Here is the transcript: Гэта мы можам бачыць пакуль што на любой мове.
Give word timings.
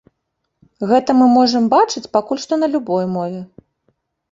Гэта 0.91 1.15
мы 1.19 1.27
можам 1.35 1.67
бачыць 1.75 2.03
пакуль 2.19 2.43
што 2.47 2.53
на 2.65 2.73
любой 2.79 3.05
мове. 3.21 3.47